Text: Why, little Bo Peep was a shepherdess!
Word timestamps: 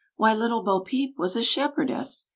Why, 0.15 0.33
little 0.33 0.63
Bo 0.63 0.79
Peep 0.79 1.19
was 1.19 1.35
a 1.35 1.43
shepherdess! 1.43 2.25